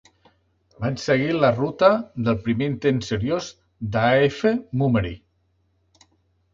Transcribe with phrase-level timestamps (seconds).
[0.85, 1.91] Van seguir la ruta
[2.29, 3.53] del primer intent seriós
[3.93, 5.17] d'A F Mummery.